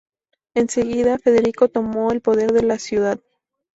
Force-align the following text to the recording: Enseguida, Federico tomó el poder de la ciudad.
Enseguida, 0.55 1.19
Federico 1.19 1.67
tomó 1.69 2.11
el 2.11 2.21
poder 2.21 2.53
de 2.53 2.63
la 2.63 2.79
ciudad. 2.79 3.19